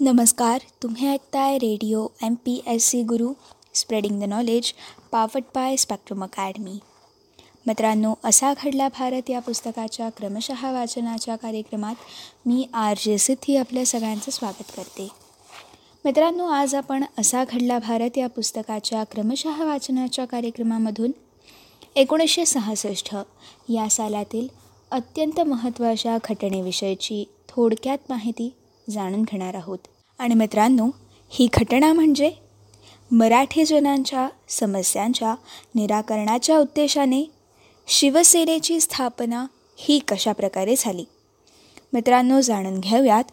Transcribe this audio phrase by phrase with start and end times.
[0.00, 3.32] नमस्कार तुम्ही ऐकताय radio M P S C Guru
[3.74, 4.72] spreading the knowledge
[5.12, 6.78] powered by Spectrum Academy
[7.66, 11.94] मित्रांनो असा घडला भारत या पुस्तकाच्या क्रमशः वाचनाच्या कार्यक्रमात.
[12.46, 15.08] मी आर जे सिद्धी आपल्या सगळ्यांचं स्वागत करते.
[16.04, 21.12] मित्रांनो आज आपण असा घडला भारत या पुस्तकाच्या क्रमशः वाचनाच्या कार्यक्रमामधून.
[21.96, 23.16] एकोणीसशे सहासष्ट
[23.68, 24.48] या सालातील
[24.90, 28.54] अत्यंत महत्त्वाच्या घटनेविषयीची थोडक्यात माहिती
[28.90, 29.78] जाणून घेणार आहोत.
[30.18, 30.88] आणि मित्रांनो
[31.28, 32.30] ही घटना म्हणजे
[33.10, 35.34] मराठी जनांच्या समस्यांच्या
[35.74, 37.30] निराकरणाच्या उद्देशाने
[37.86, 41.04] शिवसेनेची स्थापना ही कशा प्रकारे झाली?
[41.92, 43.24] मित्रांनो जाणून घेऊयात.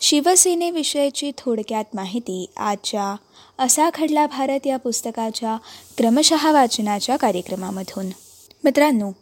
[0.00, 3.16] शिवसेनेविषयीची थोडक्यात माहिती आजच्या
[3.58, 5.56] असा घडला भारत या पुस्तकाच्या
[5.98, 8.06] क्रमशः वाचनाच्या कार्यक्रमामधून.
[8.64, 9.12] मित्रांनो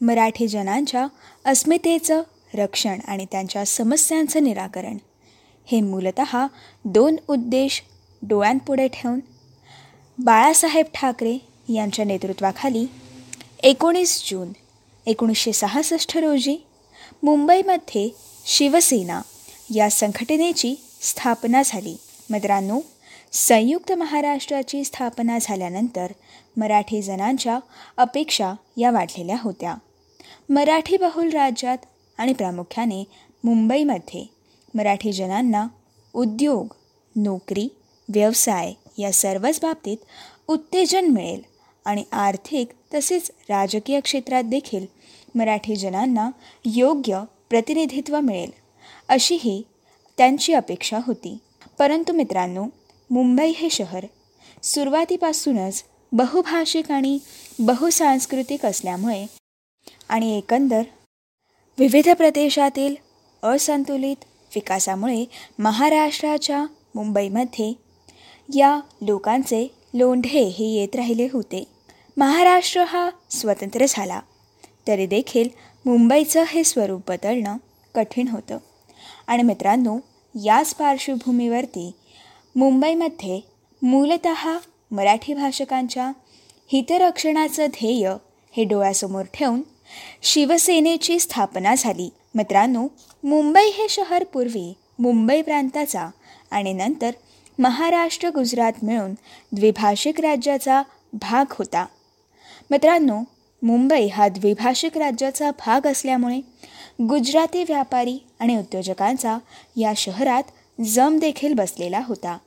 [0.00, 1.06] मराठी जनांच्या
[1.44, 2.22] अस्मितेचं
[2.54, 4.96] रक्षण आणि त्यांच्या समस्यांचं निराकरण
[5.66, 6.20] हे मूलत
[6.84, 7.82] दोन उद्देश
[8.22, 9.20] डोळ्यांपुढे ठेवून.
[10.18, 12.86] बाळासाहेब ठाकरे यांच्या नेतृत्वाखाली
[13.62, 14.52] एकोणीस जून
[15.06, 16.66] एकोणीसशे सहासष्ट रोजी
[17.22, 18.08] मुंबईमध्ये
[18.46, 19.22] शिवसेना
[19.74, 21.96] या संघटनेची स्थापना झाली.
[22.30, 22.80] मित्रांनो
[23.32, 26.12] संयुक्त महाराष्ट्राची स्थापना झाल्यानंतर
[26.56, 27.58] मराठी जणांच्या
[27.96, 29.74] अपेक्षा या वाढलेल्या होत्या.
[30.48, 31.78] मराठी बहुल राज्यात
[32.18, 33.04] आणि प्रामुख्याने
[33.44, 34.35] मुंबईमध्ये
[34.76, 35.66] मराठी जनांना
[36.14, 36.74] उद्योग
[37.16, 37.68] नोकरी
[38.08, 39.96] व्यवसाय या सर्वच बाबतीत
[40.48, 41.42] उत्तेजन मिळेल
[41.84, 44.86] आणि आर्थिक तसेच राजकीय क्षेत्रात देखील
[45.34, 46.30] मराठी जनांना
[46.64, 48.50] योग्य प्रतिनिधित्व मिळेल.
[49.08, 49.62] अशीही
[50.18, 51.38] त्यांची अपेक्षा होती.
[51.78, 52.64] परंतु मित्रांनो
[53.10, 54.06] मुंबई हे शहर
[54.62, 57.18] सुरुवातीपासूनच बहुभाषिक आणि
[57.58, 59.26] बहुसांस्कृतिक असल्यामुळे
[60.08, 60.82] आणि एकंदर
[61.78, 62.96] विविध प्रदेशातील
[63.42, 64.16] असंतुलित
[64.56, 65.24] विकासामुळे
[65.58, 67.72] महाराष्ट्राच्या मुंबईमध्ये
[68.56, 71.64] या लोकांचे लोंढे हे येत राहिले होते.
[72.16, 74.20] महाराष्ट्र हा स्वतंत्र झाला.
[74.86, 75.48] तरी देखील
[75.86, 77.56] मुंबईचं हे स्वरूप बदलणं
[77.94, 78.58] कठीण होतं.
[79.26, 79.98] आणि मित्रांनो
[80.44, 81.92] याच पार्श्वभूमीवरती
[82.56, 83.40] मुंबईमध्ये
[83.82, 84.28] मूलत
[84.90, 86.12] मराठी भाषकांच्या
[86.72, 88.12] हितरक्षणाचं ध्येय
[88.56, 89.62] हे डोळ्यासमोर ठेवून
[90.22, 92.10] शिवसेनेची स्थापना झाली.
[92.36, 92.88] मित्रांनो
[93.24, 96.08] मुंबई हे शहर पूर्वी मुंबई प्रांताचा
[96.50, 97.10] आणि नंतर
[97.58, 99.12] महाराष्ट्र गुजरात मिळून
[99.52, 100.82] द्विभाषिक राज्याचा
[101.12, 101.86] भाग होता.
[102.70, 103.20] मित्रांनो
[103.62, 106.38] मुंबई हा द्विभाषिक राज्याचा भाग असल्यामुळे
[107.02, 109.38] गुजराती व्यापारी आणि उद्योजकांचा
[109.76, 110.42] या शहरात
[110.80, 112.38] जम देखील बसलेला होता.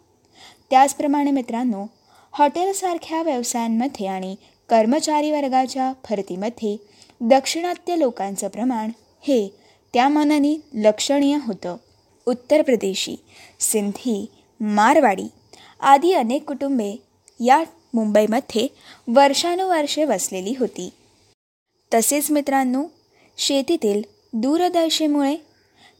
[0.69, 1.85] त्याचप्रमाणे मित्रांनो
[2.31, 4.35] हॉटेलसारख्या व्यवसायांमध्ये आणि
[4.69, 6.77] कर्मचारी वर्गाच्या भरतीमध्ये
[7.21, 8.89] दक्षिणात्य लोकांचं प्रमाण
[9.21, 9.58] हे
[9.93, 11.75] त्या मानाने लक्षणीय होतं.
[12.27, 13.15] उत्तर प्रदेशी
[13.59, 14.25] सिंधी
[14.59, 15.27] मारवाडी
[15.79, 16.95] आदी अनेक कुटुंबे
[17.39, 17.63] या
[17.93, 18.67] मुंबईमध्ये
[19.07, 20.89] वर्षानुवर्षे वसलेली होती.
[21.91, 22.83] तसेच मित्रांनो
[23.37, 24.01] शेतीतील
[24.33, 25.35] दूरदर्शेमुळे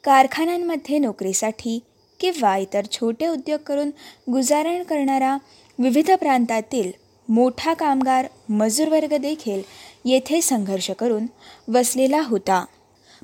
[0.03, 1.79] कारखान्यांमध्ये नोकरीसाठी
[2.19, 3.89] किंवा इतर छोटे उद्योग करून
[4.31, 5.37] गुजारण करणारा
[5.79, 6.91] विविध प्रांतातील
[7.29, 9.61] मोठा कामगार मजूरवर्ग देखील
[10.05, 11.25] येथे संघर्ष करून
[11.67, 12.65] वसलेला होता.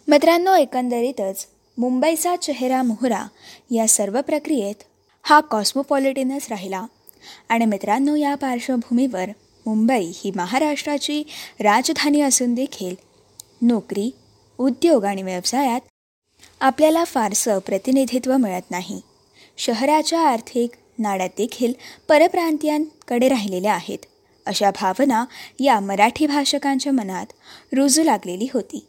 [0.07, 3.27] मित्रांनो एकंदरीतच मुंबईचा चेहरा मोहरा
[3.71, 4.75] या सर्व प्रक्रियेत
[5.23, 6.85] हा कॉस्मोपॉलिटिनच राहिला.
[7.49, 9.29] आणि मित्रांनो या पार्श्वभूमीवर
[9.65, 11.23] मुंबई ही महाराष्ट्राची
[11.59, 12.95] राजधानी असून देखील
[13.61, 14.11] नोकरी
[14.57, 15.81] उद्योग आणि व्यवसायात
[16.59, 19.01] आपल्याला फारसं प्रतिनिधित्व मिळत नाही.
[19.57, 21.73] शहराच्या आर्थिक नाड्यात देखील
[22.07, 23.99] परप्रांतीयांकडे राहिलेल्या आहेत.
[24.45, 25.25] अशा भावना
[25.59, 27.25] या मराठी भाषकांच्या मनात
[27.73, 28.85] रुजू लागलेली होती.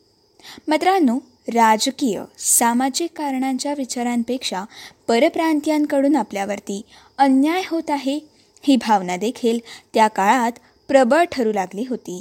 [0.68, 1.18] मित्रांनो
[1.48, 4.64] राजकीय सामाजिक कारणांच्या विचारांपेक्षा
[5.08, 6.82] परप्रांतीयांकडून आपल्यावरती
[7.18, 8.18] अन्याय होत आहे
[8.62, 9.58] ही भावना देखील
[9.94, 10.52] त्या काळात
[10.88, 12.20] प्रबळ ठरू लागली होती.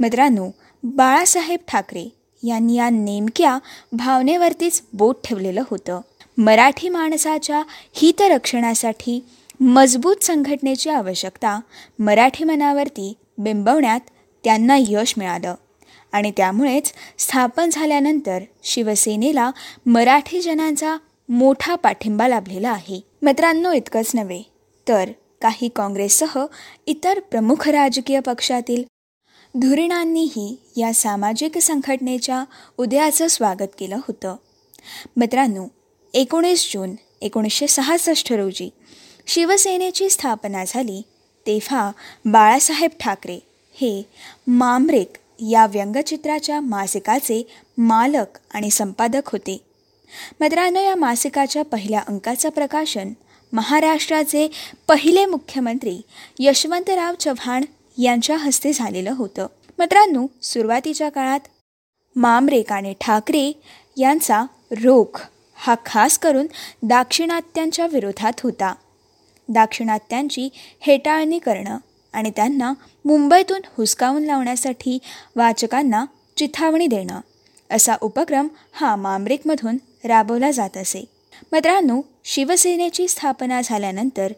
[0.00, 0.50] मित्रांनो
[0.82, 2.08] बाळासाहेब ठाकरे
[2.42, 3.58] यांनी या नेमक्या
[3.92, 6.00] भावनेवरतीच बोट ठेवलेलं होतं.
[6.38, 9.24] मराठी माणसाच्या हितरक्षणासाठी
[9.60, 11.60] मजबूत संघटनेची आवश्यकता
[11.98, 14.00] मराठी मनावरती बिंबवण्यात
[14.44, 15.54] त्यांना यश मिळालं.
[16.12, 19.50] आणि त्यामुळेच स्थापन झाल्यानंतर शिवसेनेला
[19.86, 20.96] मराठी जनांचा
[21.28, 23.00] मोठा पाठिंबा लाभलेला आहे.
[23.22, 24.42] मित्रांनो इतकंच नव्हे
[24.86, 25.10] तर
[25.42, 26.38] काही काँग्रेससह
[26.86, 28.82] इतर प्रमुख राजकीय पक्षातील
[29.54, 32.44] धुरीणांनीही या सामाजिक संघटनेच्या
[32.78, 34.36] उदयाचं स्वागत केलं होतं.
[35.16, 35.66] मित्रांनो
[36.14, 38.68] एकोणीस जून एकोणीसशे सहासष्ट रोजी
[39.26, 41.02] शिवसेनेची स्थापना झाली
[41.46, 41.90] तेव्हा
[42.24, 43.38] बाळासाहेब ठाकरे
[43.74, 44.02] हे
[44.46, 47.42] मामरेक या व्यंगचित्राच्या मासिकाचे
[47.78, 49.58] मालक आणि संपादक होते.
[50.40, 53.12] मित्रांनो या मासिकाच्या पहिल्या अंकाचं प्रकाशन
[53.52, 54.48] महाराष्ट्राचे
[54.88, 56.00] पहिले मुख्यमंत्री
[56.38, 57.64] यशवंतराव चव्हाण
[57.98, 59.46] यांच्या हस्ते झालेलं होतं.
[59.78, 61.40] मित्रांनो सुरुवातीच्या काळात
[62.16, 63.52] मामरेक आणि ठाकरे
[63.96, 65.20] यांचा रोख
[65.54, 66.46] हा खास करून
[66.82, 68.74] दाक्षिणात्यांच्या विरोधात होता.
[69.48, 70.48] दाक्षिणात्यांची
[70.80, 71.78] हेटाळणी करणं
[72.12, 72.72] आणि त्यांना
[73.04, 74.98] मुंबईतून हुसकावून लावण्यासाठी
[75.36, 76.04] वाचकांना
[76.36, 77.20] चिथावणी देणं.
[77.70, 81.04] असा उपक्रम हा मामरेकमधून राबवला जात असे.
[81.52, 84.32] मित्रांनो शिवसेनेची स्थापना झाल्यानंतर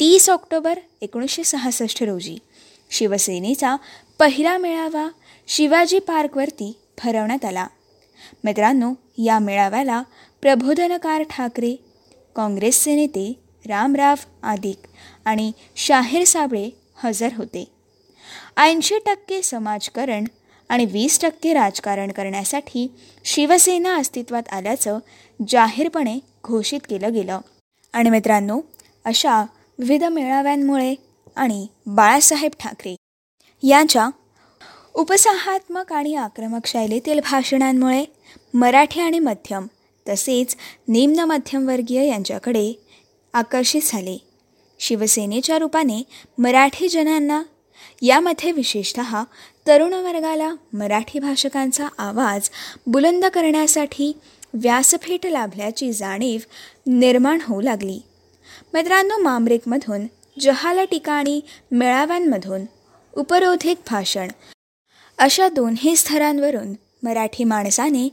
[0.00, 2.38] तीस ऑक्टोबर एकोणीसशे सहासष्ट रोजी
[2.90, 3.76] शिवसेनेचा
[4.18, 5.08] पहिला मेळावा
[5.48, 7.66] शिवाजी पार्कवरती भरवण्यात आला.
[8.44, 10.02] मित्रांनो या मेळाव्याला
[10.42, 11.76] प्रबोधनकार ठाकरे
[12.36, 13.32] काँग्रेसचे नेते
[13.66, 14.76] रामराव आदिक
[15.24, 17.64] आणि शाहीर साबळे हजर होते.
[18.56, 20.24] ऐंशी टक्के समाजकरण
[20.68, 22.86] आणि वीस टक्के राजकारण करण्यासाठी
[23.24, 24.98] शिवसेना अस्तित्वात आल्याचं
[25.48, 27.40] जाहीरपणे घोषित केलं गेलं.
[27.92, 28.60] आणि मित्रांनो
[29.04, 29.40] अशा
[29.78, 30.94] विविध मेळाव्यांमुळे
[31.36, 32.94] आणि बाळासाहेब ठाकरे
[33.62, 34.08] यांच्या
[34.94, 38.04] उपसाहात्मक आणि आक्रमक शैलीतील भाषणांमुळे
[38.54, 39.66] मराठी आणि मध्यम
[40.08, 40.56] तसेच
[40.88, 42.72] निम्न मध्यमवर्गीय यांच्याकडे
[43.32, 44.16] आकर्षित झाले.
[44.80, 46.02] शिवसेनेच्या रूपाने
[46.38, 47.42] मराठी जनांना
[48.02, 49.00] यामध्ये विशेषत
[49.66, 52.50] तरुण वर्गाला मराठी भाषकांचा आवाज
[52.86, 54.12] बुलंद करण्यासाठी
[54.54, 56.40] व्यासपीठ लाभल्याची जाणीव
[56.86, 58.02] निर्माण होऊ लागली.
[58.74, 60.06] मित्रांनो मामरेकमधून
[60.40, 61.40] जहाला ठिकाणी
[61.70, 62.64] मेळाव्यांमधून
[63.16, 64.28] उपरोधिक भाषण
[65.18, 66.72] अशा दोन्ही स्तरांवरून
[67.02, 68.08] मराठी माणसाने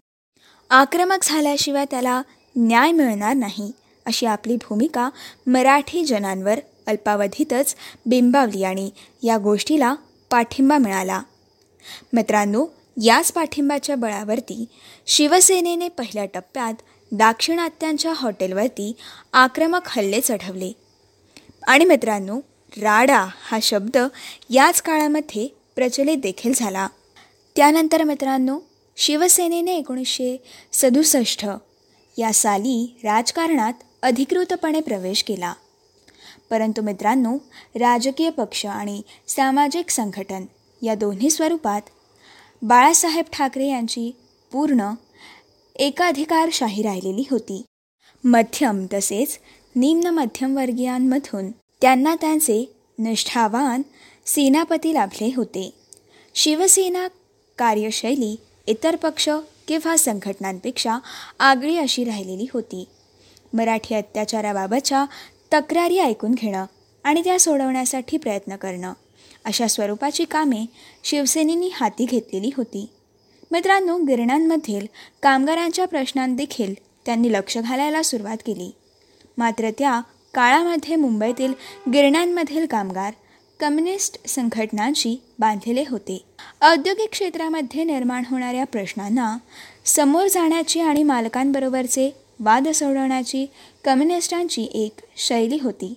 [0.70, 2.22] आक्रमक झाल्याशिवाय त्याला
[2.56, 3.72] न्याय मिळणार नाही.
[4.08, 5.10] अशी आपली भूमिका
[5.48, 7.76] मराठी जनांवर अल्पावधीतच
[8.06, 8.90] बिंबावली आणि
[9.24, 9.96] या गोष्टीला
[10.32, 11.22] पाठिंबा मिळाला.
[12.14, 12.66] मित्रांनो
[13.04, 14.66] याच पाठिंबाच्या बळावरती
[15.08, 16.74] शिवसेनेने पहिल्या टप्प्यात
[17.12, 18.96] दाक्षिणात्यांच्या हॉटेलवरती
[19.34, 20.72] आक्रमक हल्ले चढवले.
[21.68, 22.40] आणि मित्रांनो
[22.78, 23.98] राडा हा शब्द
[24.50, 26.88] याच काळामध्ये प्रचलित देखील झाला.
[27.56, 28.60] त्यानंतर मित्रांनो
[28.98, 30.44] शिवसेनेने एकोणीसशे
[30.74, 31.46] सदुसष्ट
[32.18, 35.54] या साली राजकारणात अधिकृतपणे प्रवेश केला.
[36.50, 37.38] परंतु मित्रांनो
[37.76, 40.46] राजकीय पक्ष आणि सामाजिक संघटन
[40.82, 41.82] या दोन्ही स्वरूपात
[42.62, 44.12] बाळासाहेब ठाकरे यांची
[44.52, 44.94] पूर्ण
[45.76, 47.64] एकाधिकारशाही राहिलेली होती.
[48.24, 49.40] मध्यम तसेच
[49.76, 53.82] निम्न मध्यमवर्गीयांमधून त्यांना त्यांचे निष्ठावान
[54.26, 55.74] सेनापती लाभले होते.
[56.36, 57.08] शिवसेना
[57.58, 58.36] कार्यशैली
[58.68, 59.30] इतर पक्ष
[59.68, 60.98] किंवा संघटनांपेक्षा
[61.40, 62.86] आगळी अशी राहिलेली होती.
[63.54, 65.06] मराठी अत्याचाराबाबतच्या
[65.54, 66.66] तक्रारी ऐकून घेणं
[67.04, 68.94] आणि त्या सोडवण्यासाठी प्रयत्न करणं.
[69.46, 70.66] अशा स्वरूपाची कामे
[71.04, 72.90] शिवसेनेनी हाती घेतलेली होती.
[73.52, 74.86] मित्रांनो गिरणांमधील
[75.24, 76.74] कामगारांच्या प्रश्नांदेखील
[77.06, 78.72] त्यांनी लक्ष घालायला सुरुवात केली.
[79.38, 80.02] मात्र त्या
[80.34, 81.54] काळामध्ये मुंबईतील
[81.94, 83.14] गिरण्यांमधील कामगार
[83.60, 86.24] कम्युनिस्ट संघटनांशी बांधलेले होते.
[86.62, 89.38] औद्योगिक क्षेत्रामध्ये निर्माण होणाऱ्या प्रश्नांना
[89.86, 93.46] समोर जाण्याची आणि मालकांबरोबरचे वाद सोडवण्याची
[93.86, 95.94] कम्युनिस्टांची एक शैली होती.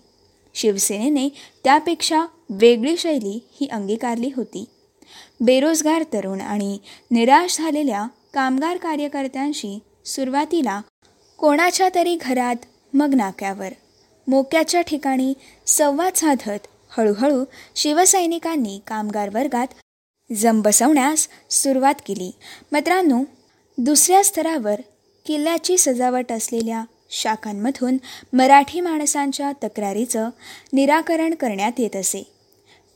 [0.55, 1.29] शिवसेनेने
[1.65, 4.65] त्यापेक्षा वेगळी शैली ही अंगीकारली होती.
[5.41, 6.79] बेरोजगार तरुण आणि
[7.11, 10.81] निराश झालेल्या कामगार कार्यकर्त्यांशी सुरुवातीला
[11.39, 12.57] कोणाच्या तरी घरात
[12.95, 13.69] मग नाक्यावर
[14.29, 15.33] मोक्याच्या ठिकाणी
[15.67, 16.67] संवाद साधत
[16.97, 17.45] हळूहळू
[17.77, 19.67] शिवसैनिकांनी कामगार वर्गात
[20.37, 22.31] जम बसवण्यास सुरुवात केली.
[22.73, 23.23] मित्रांनो
[23.79, 24.81] दुसऱ्या स्तरावर
[25.31, 27.97] किल्ल्याची सजावट असलेल्या शाखांमधून
[28.33, 30.31] मराठी माणसांच्या तक्रारीचं
[30.73, 32.23] निराकरण करण्यात येत असे.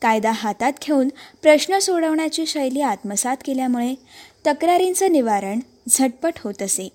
[0.02, 1.08] कायदा हातात घेऊन
[1.42, 3.94] प्रश्न सोडवण्याची शैली आत्मसात केल्यामुळे
[4.46, 6.88] तक्रारींचं निवारण झटपट होत असे.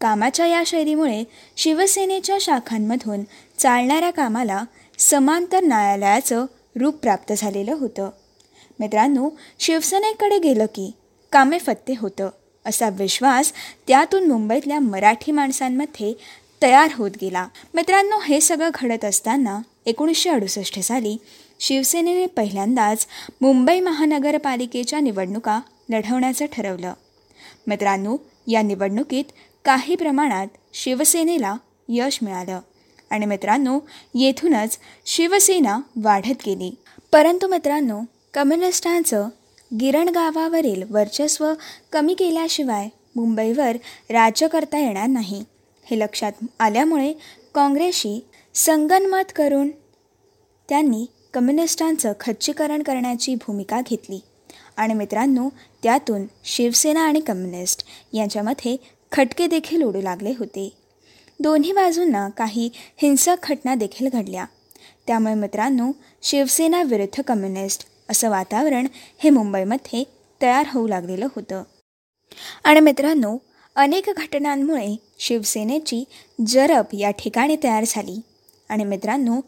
[0.00, 1.24] कामाच्या या शैलीमुळे
[1.56, 3.22] शिवसेनेच्या शाखांमधून
[3.58, 4.64] चालणाऱ्या कामाला
[4.98, 6.46] समांतर न्यायालयाचं
[6.80, 8.10] रूप प्राप्त झालेलं होतं.
[8.80, 10.92] मित्रांनो शिवसेनेकडे गेलं की
[11.32, 12.30] कामे फत्ते होतं.
[12.68, 13.52] असा विश्वास
[13.88, 16.14] त्यातून मुंबईतल्या मराठी माणसांमध्ये
[16.62, 17.48] तयार होत गेला.
[17.74, 21.16] मित्रांनो हे सगळं घडत असताना एकोणीसशे अडुसष्ट साली
[21.60, 23.06] शिवसेनेने पहिल्यांदाच
[23.40, 25.60] मुंबई महानगरपालिकेच्या निवडणुका
[25.90, 26.94] लढवण्याचं ठरवलं.
[27.66, 29.24] मित्रांनो या निवडणुकीत
[29.64, 31.56] काही प्रमाणात शिवसेनेला
[31.88, 32.60] यश मिळालं
[33.10, 33.80] आणि मित्रांनो
[34.14, 36.74] येथूनच शिवसेना वाढत गेली.
[37.12, 38.00] परंतु मित्रांनो
[38.34, 39.28] कम्युनिस्टांचं
[39.80, 41.52] गिरण गावावरील वर्चस्व
[41.92, 43.76] कमी केल्याशिवाय मुंबईवर
[44.10, 45.44] राज्य करता येणार नाही.
[45.84, 47.12] हे लक्षात आल्यामुळे
[47.54, 49.70] काँग्रेसशी संगनमत करून
[50.68, 54.20] त्यांनी कम्युनिस्टांचं खच्चीकरण करण्याची भूमिका घेतली.
[54.76, 55.48] आणि मित्रांनो
[55.82, 58.76] त्यातून शिवसेना आणि कम्युनिस्ट यांच्यामध्ये
[59.12, 60.72] खटके देखील उडू लागले होते.
[61.40, 64.44] दोन्ही बाजूंना काही हिंसक घटना देखील घडल्या.
[65.06, 68.86] त्यामुळे मित्रांनो शिवसेना विरुद्ध कम्युनिस्ट असं वातावरण
[69.18, 70.04] हे मुंबईमध्ये
[70.42, 71.62] तयार होऊ लागलेलं होतं.
[72.64, 73.36] आणि मित्रांनो
[73.76, 76.04] अनेक घटनांमुळे शिवसेनेची
[76.46, 78.20] जरब या ठिकाणी तयार झाली.
[78.68, 79.40] आणि मित्रांनो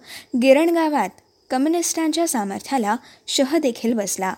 [0.42, 1.08] गिरण गावात
[1.50, 4.34] कम्युनिस्टांच्या सामर्थ्याला शह देखील बसला.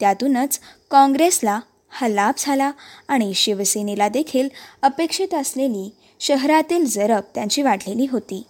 [0.00, 0.60] त्यातूनच
[0.90, 1.60] काँग्रेसला
[1.90, 2.72] हा लाभ झाला
[3.08, 4.48] आणि शिवसेनेला देखील
[4.82, 8.42] अपेक्षित असलेली शहरातील जरब त्यांची वाढलेली होती.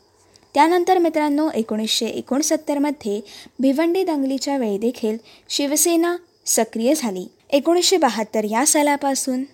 [0.54, 3.21] त्यानंतर मित्रांनो एकोणीसशे एकोणसत्तरमध्ये
[3.61, 5.16] भिवंडी दंगलीच्या वेळी देखील
[5.49, 6.16] शिवसेना
[6.47, 7.26] सक्रिय झाली.
[7.50, 9.44] एकोणीसशे बहात्तर या सालापासून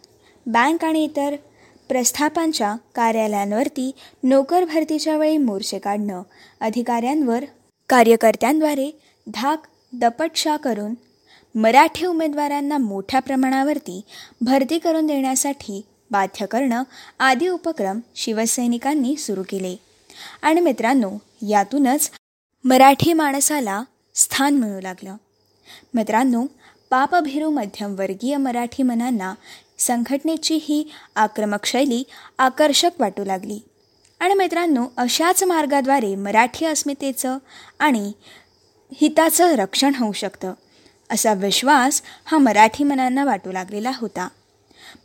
[0.46, 1.34] बँक आणि इतर
[1.88, 3.90] प्रस्थापांच्या कार्यालयांवरती
[4.22, 6.22] नोकर भरतीच्या वेळी मोर्चे काढणं
[6.60, 7.44] अधिकाऱ्यांवर
[7.88, 8.90] कार्यकर्त्यांद्वारे
[9.26, 10.94] धाक दपटशा करून
[11.54, 14.00] मराठी उमेदवारांना मोठ्या प्रमाणावरती
[14.40, 16.82] भरती करून देण्यासाठी बाध्य करणं
[17.20, 19.76] आदी उपक्रम शिवसैनिकांनी सुरू केले.
[20.42, 21.10] आणि मित्रांनो
[21.48, 22.10] यातूनच
[22.64, 23.82] मराठी माणसाला
[24.14, 25.16] स्थान मिळू लागलं.
[25.94, 26.46] मित्रांनो
[26.90, 29.34] पापभिरू मध्यमवर्गीय मराठी मनांना
[29.78, 32.04] संघटनेची ही आक्रमक शैली
[32.38, 33.60] आकर्षक वाटू लागली.
[34.20, 37.38] आणि मित्रांनो अशाच मार्गाद्वारे मराठी अस्मितेचं
[37.78, 38.12] आणि
[38.94, 40.52] हिताचं रक्षण होऊ शकतं
[41.10, 44.28] असा विश्वास हा मराठी मनांना वाटू लागलेला होता.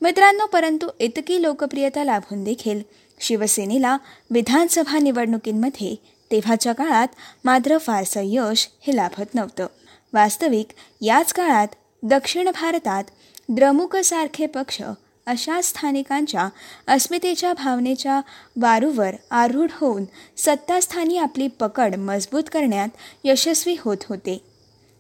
[0.02, 2.82] मित्रांनो परंतु इतकी लोकप्रियता लाभून देखील
[3.20, 3.98] शिवसेनेला
[4.30, 5.96] विधानसभा निवडणुकींमध्ये
[6.32, 7.08] तेव्हाच्या काळात
[7.46, 9.68] मात्र फारसं यश हे लाभत नव्हतं.
[10.14, 10.68] वास्तविक
[11.02, 11.68] याच काळात
[12.04, 13.04] दक्षिण भारतात
[13.50, 14.82] द्रमुकसारखे पक्ष
[15.26, 16.48] अशा स्थानिकांच्या
[16.88, 18.22] अस्मितेच्या भावनेच्या
[18.62, 20.06] वारूवर आरूढ होऊन
[20.38, 22.90] सत्तास्थानी आपली पकड मजबूत करण्यात
[23.24, 24.38] यशस्वी होत होते.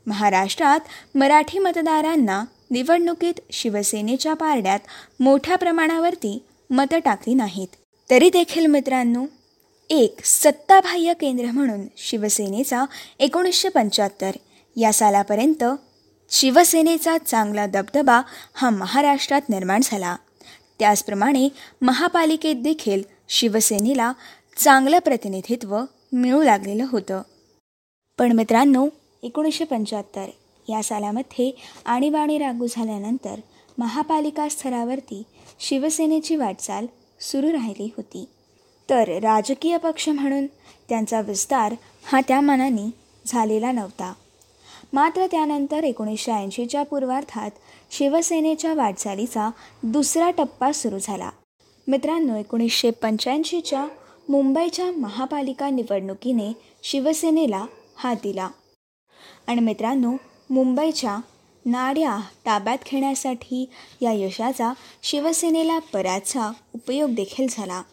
[0.07, 4.79] महाराष्ट्रात मराठी मतदारांना निवडणुकीत शिवसेनेच्या पारड्यात
[5.19, 7.82] मोठ्या प्रमाणावरती मतं टाकली नाहीत.
[8.09, 9.25] तरी देखील मित्रांनो
[9.89, 12.85] एक सत्ताबाह्य केंद्र म्हणून शिवसेनेचा
[13.19, 14.31] एकोणीसशे पंच्याहत्तर
[14.75, 15.63] या सालापर्यंत
[16.31, 18.21] शिवसेनेचा चांगला दबदबा
[18.53, 20.15] हा महाराष्ट्रात निर्माण झाला.
[20.79, 21.49] त्याचप्रमाणे
[21.81, 24.11] महापालिकेत देखील शिवसेनेला
[24.57, 25.79] चांगलं प्रतिनिधित्व
[26.13, 27.21] मिळू लागलेलं होतं.
[28.19, 28.87] पण मित्रांनो
[29.23, 30.25] एकोणीसशे पंच्याहत्तर
[30.69, 31.51] या सालामध्ये
[31.85, 33.39] आणीबाणी लागू झाल्यानंतर
[33.77, 35.23] महापालिका स्तरावरती
[35.59, 36.85] शिवसेनेची वाटचाल
[37.31, 38.25] सुरू राहिली होती.
[38.89, 40.45] तर राजकीय पक्ष म्हणून
[40.89, 41.75] त्यांचा विस्तार
[42.05, 42.91] हा त्या मनाने
[43.25, 44.13] झालेला नव्हता.
[44.93, 47.51] मात्र त्यानंतर एकोणीसशे ऐंशीच्या पूर्वार्धात
[47.91, 49.51] शिवसेनेच्या वाटचालीचा
[49.83, 51.29] दुसरा टप्पा सुरू झाला.
[51.87, 53.87] मित्रांनो एकोणीसशे पंच्याऐंशीच्या
[54.29, 56.53] मुंबईच्या महापालिका निवडणुकीने
[56.83, 57.65] शिवसेनेला
[57.95, 58.49] हात दिला.
[59.47, 60.11] आणि मित्रांनो
[60.49, 61.17] मुंबईच्या
[61.65, 63.69] नाड्या ताब्यात घेण्यासाठी
[64.01, 67.83] या यशाचा शिवसेनेला बराचसा उपयोग देखील झाला.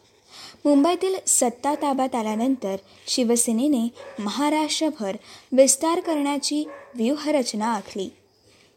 [0.65, 5.17] मुंबईतील सत्ता ताब्यात आल्यानंतर शिवसेनेने महाराष्ट्रभर
[5.53, 8.09] विस्तार करण्याची व्यूहरचना आखली.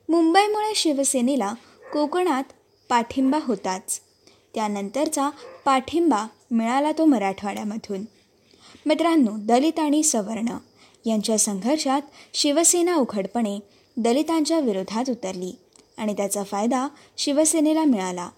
[0.10, 1.54] मुंबईमुळे शिवसेनेला
[1.94, 2.44] कोकणात
[2.90, 4.02] पाठिंबा होताच.
[4.56, 5.30] त्यानंतरचा
[5.66, 8.06] पाठिंबा मिळाला तो मराठवाड्यामधून.
[8.86, 10.58] मित्रांनो दलित आणि सवर्ण
[11.06, 12.02] यांच्या संघर्षात
[12.34, 13.60] शिवसेना उघडपणे
[13.98, 15.56] दलितांच्या विरोधात उतरली
[15.98, 18.30] आणि त्याचा फायदा शिवसेनेला मिळाला.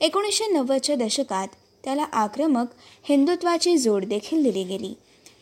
[0.00, 1.48] एकोणीसशे नव्वदच्या दशकात
[1.84, 2.66] त्याला आक्रमक
[3.02, 4.94] हिंदुत्वाची जोड देखील दिली गेली.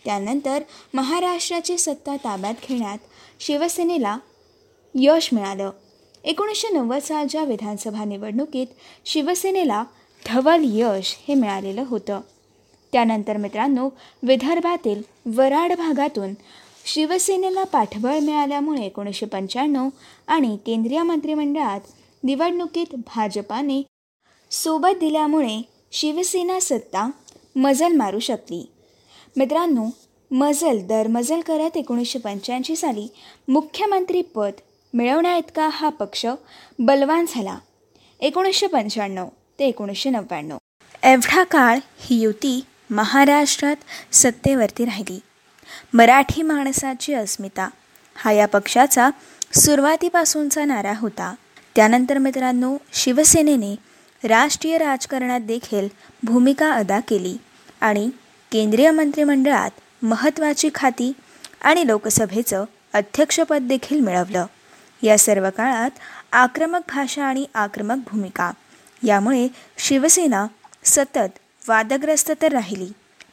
[0.04, 0.62] त्यानंतर
[0.94, 2.98] महाराष्ट्राची सत्ता ताब्यात घेण्यात
[3.40, 4.18] शिवसेनेला
[4.94, 5.70] यश मिळालं.
[6.24, 8.66] एकोणीसशे नव्वद सालच्या विधानसभा निवडणुकीत
[9.06, 9.84] शिवसेनेला
[10.26, 12.20] धवल यश हे मिळालेलं होतं.
[12.92, 13.88] त्यानंतर मित्रांनो
[14.22, 16.34] विदर्भातील वराड भागातून
[16.90, 19.88] शिवसेनेला पाठबळ मिळाल्यामुळे एकोणीसशे पंच्याण्णव
[20.26, 21.80] आणि केंद्रीय मंत्रिमंडळात
[22.22, 23.82] निवडणुकीत भाजपाने
[24.50, 25.60] सोबत दिल्यामुळे
[25.92, 27.10] शिवसेना सत्ता
[27.56, 28.62] मजल मारू शकली.
[29.36, 29.84] मित्रांनो
[30.30, 33.06] मजल दर मजल करत एकोणीसशे पंच्याऐंशी साली
[33.48, 34.60] मुख्यमंत्रीपद
[34.94, 36.26] मिळवण्याइतका हा पक्ष
[36.78, 37.58] बलवान झाला.
[38.20, 39.28] एकोणीसशे पंच्याण्णव
[39.58, 40.56] ते एकोणीसशे नव्याण्णव
[41.02, 45.18] एवढा काळ ही युती महाराष्ट्रात सत्तेवरती राहिली.
[45.92, 47.68] मराठी माणसाची अस्मिता.
[48.14, 49.10] हा या पक्षाचा
[49.54, 51.34] सुरुवातीपासूनचा नारा होता.
[51.76, 53.76] त्यानंतर मित्रांनो शिवसेनेने
[54.28, 55.88] राष्ट्रीय राजकारणात देखील
[56.22, 57.36] भूमिका अदा केली
[57.80, 58.10] आणि
[58.52, 59.70] केंद्रीय मंत्रिमंडळात
[60.02, 61.12] महत्त्वाची खाती
[61.62, 64.46] आणि लोकसभेचं अध्यक्षपद देखील मिळवलं.
[65.02, 65.90] या सर्व काळात
[66.32, 68.50] आक्रमक भाषा आणि आक्रमक भूमिका.
[69.02, 69.48] यामुळे
[69.78, 70.46] शिवसेना
[70.84, 72.88] सतत वादग्रस्त तर राहिली.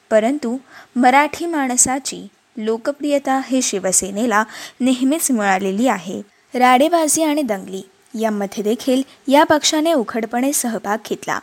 [0.10, 0.58] परंतु
[0.96, 4.44] मराठी माणसाची लोकप्रियता हे शिवसेनेला
[4.80, 6.22] नेहमीच मिळालेली आहे.
[6.60, 7.82] राडेबाजी आणि दंगली
[8.22, 11.40] यामध्ये देखील या पक्षाने उघडपणे सहभाग घेतला.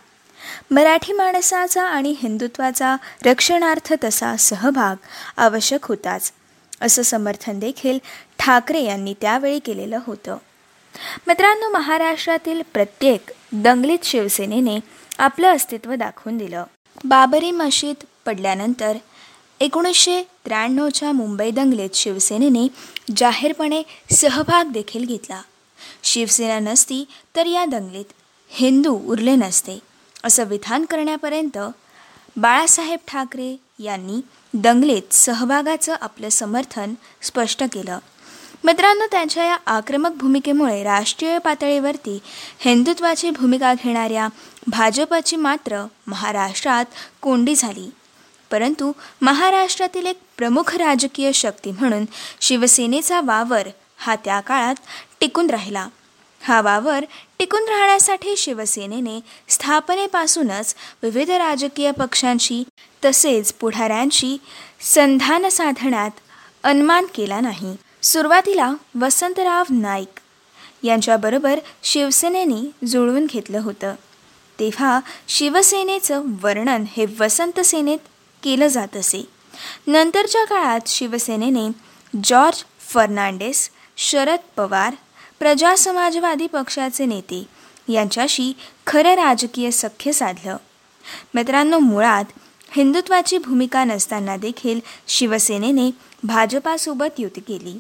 [0.71, 4.97] मराठी माणसाचा आणि हिंदुत्वाचा रक्षणार्थ तसा सहभाग
[5.37, 6.33] आवश्यक होताच
[6.81, 7.99] असं समर्थन देखील
[8.39, 10.37] ठाकरे यांनी त्यावेळी केलेलं होतं.
[11.27, 14.81] मित्रांनो महाराष्ट्रातील प्रत्येक दंगलीत शिवसेनेने
[15.19, 16.65] आपलं अस्तित्व दाखवून दिलं.
[17.05, 18.97] बाबरी मशीद पडल्यानंतर
[19.61, 22.67] एकोणीसशे त्र्याण्णवच्या मुंबई दंगलीत शिवसेनेने
[23.17, 25.43] जाहीरपणे सहभाग देखील घेतला.
[26.03, 27.05] शिवसेना नसती
[27.37, 28.13] तर या दंगलीत
[28.51, 29.79] हिंदू उरले नसते
[30.25, 31.59] असं विधान करण्यापर्यंत
[32.37, 34.21] बाळासाहेब ठाकरे यांनी
[34.55, 37.99] दंगलीत सहभागाचं आपलं समर्थन स्पष्ट केलं.
[38.65, 42.19] मित्रांनो त्यांच्या या आक्रमक भूमिकेमुळे राष्ट्रीय पातळीवरती
[42.59, 44.29] हिंदुत्वाची भूमिका घेणाऱ्या
[44.67, 46.85] भाजपची मात्र महाराष्ट्रात
[47.23, 47.91] कोंडी झाली.
[48.53, 52.05] परंतु महाराष्ट्रातील एक प्रमुख राजकीय शक्ती म्हणून
[52.41, 54.75] शिवसेनेचा वावर हा त्या काळात
[55.21, 55.87] टिकून राहिला.
[56.41, 57.05] हा वावर
[57.39, 62.63] टिकून राहण्यासाठी शिवसेनेने स्थापनेपासूनच विविध राजकीय पक्षांशी
[63.05, 64.37] तसेच पुढाऱ्यांशी
[64.81, 66.11] संधान साधण्यात
[66.65, 67.77] अन्मान केला नाही.
[68.03, 70.21] सुरुवातीला वसंतराव नाईक
[70.83, 73.95] यांच्याबरोबर शिवसेनेने जुळवून घेतलं होतं.
[74.59, 77.99] तेव्हा शिवसेनेचं वर्णन हे वसंत सेनेत
[78.43, 79.29] केलं जात असे.
[79.87, 81.69] नंतरच्या काळात शिवसेनेने
[82.25, 84.95] जॉर्ज फर्नांडेस शरद पवार
[85.39, 87.45] प्रजा समाजवादी पक्षाचे नेते
[87.89, 88.53] यांच्याशी
[88.87, 90.57] खरं राजकीय सख्य साधलं.
[91.35, 92.25] मित्रांनो मुळात
[92.71, 95.91] हिंदुत्वाची भूमिका नसताना देखील शिवसेनेने
[96.23, 97.79] भाजपासोबत युती केली.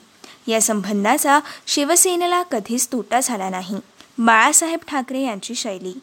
[0.52, 3.76] या संबंधाचा शिवसेनेला कधीच तोटा झाला नाही
[4.18, 5.98] बाळासाहेब ठाकरे यांची शैली.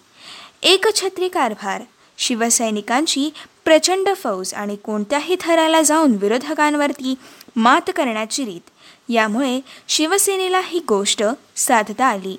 [0.64, 1.82] एकछत्री कारभार
[2.18, 3.30] शिवसैनिकांची
[3.70, 7.16] प्रचंड फौज आणि कोणत्याही थराला जाऊन विरोधकांवरती
[7.56, 8.70] मात करण्याची रीत.
[9.10, 11.24] यामुळे शिवसेनेला ही गोष्ट
[11.56, 12.38] साधता आली.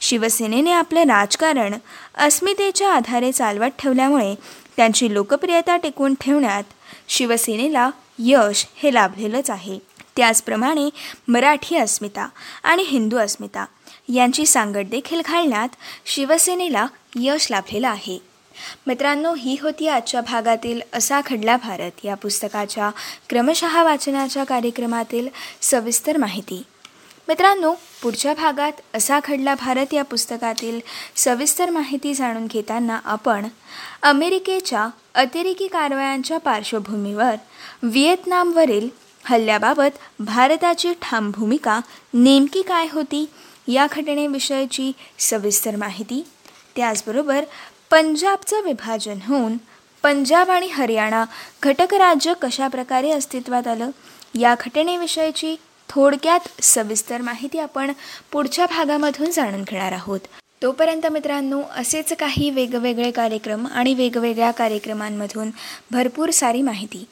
[0.00, 1.74] शिवसेनेने आपलं राजकारण
[2.18, 4.34] अस्मितेच्या आधारे चालवत ठेवल्यामुळे
[4.76, 6.62] त्यांची लोकप्रियता टिकवून ठेवण्यात
[7.08, 9.78] शिवसेनेला यश हे लाभलेलंच आहे.
[10.16, 10.90] त्याचप्रमाणे
[11.28, 12.28] मराठी अस्मिता
[12.62, 13.64] आणि हिंदू अस्मिता
[14.14, 15.68] यांची सांगड देखील घालण्यात
[16.06, 18.31] शिवसेनेला यश लाभलेलं आहे.
[18.86, 22.90] मित्रांनो ही होती आजच्या भागातील असा खडला भारत या पुस्तकाच्या
[23.28, 25.28] क्रमशः वाचनाच्या कार्यक्रमातील
[25.60, 26.62] सविस्तर माहिती.
[27.28, 30.80] मित्रांनो पुढच्या भागात असा खडला भारत या पुस्तकातील
[31.16, 33.46] सविस्तर माहिती जाणून घेताना आपण
[34.02, 37.34] अमेरिकेच्या अतिरेकी कारवायांच्या पार्श्वभूमीवर
[37.82, 38.88] व्हिएतनामवरील
[39.24, 41.80] हल्ल्याबाबत भारताची ठाम भूमिका
[42.14, 43.28] नेमकी काय होती
[43.68, 46.24] या घटनेविषयीची सविस्तर माहिती.
[46.76, 47.44] त्याचबरोबर
[47.92, 49.56] पंजाबचं विभाजन होऊन
[50.02, 51.24] पंजाब आणि हरियाणा
[51.62, 53.90] घटक राज्य कशाप्रकारे अस्तित्वात आलं?
[54.34, 55.56] या घटनेविषयीची
[55.88, 57.92] थोडक्यात सविस्तर माहिती आपण
[58.32, 60.20] पुढच्या भागामधून जाणून घेणार आहोत.
[60.62, 65.50] तोपर्यंत मित्रांनो असेच काही वेगवेगळे कार्यक्रम आणि वेगवेगळ्या कार्यक्रमांमधून
[65.90, 67.04] भरपूर सारी माहिती.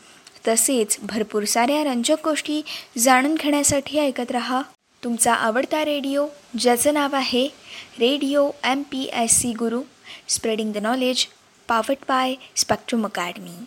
[0.49, 2.63] तसेच भरपूर साऱ्या रंजक गोष्टी
[2.99, 4.63] जाणून घेण्यासाठी ऐकत रहा.
[5.05, 6.27] तुमचा आवडता रेडिओ
[6.59, 7.49] ज्याचं नाव आहे
[8.01, 9.81] radio M P S C Guru.
[10.31, 11.27] Spreading the knowledge
[11.69, 13.59] powered by Spectrum Academy